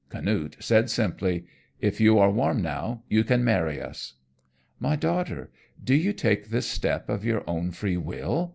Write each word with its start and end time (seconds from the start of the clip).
Canute 0.09 0.57
said 0.59 0.89
simply, 0.89 1.45
"If 1.79 2.01
you 2.01 2.17
are 2.17 2.31
warm 2.31 2.59
now, 2.63 3.03
you 3.07 3.23
can 3.23 3.43
marry 3.43 3.79
us." 3.79 4.15
"My 4.79 4.95
daughter, 4.95 5.51
do 5.83 5.93
you 5.93 6.11
take 6.11 6.47
this 6.49 6.65
step 6.65 7.07
of 7.07 7.23
your 7.23 7.47
own 7.47 7.69
free 7.69 7.97
will?" 7.97 8.49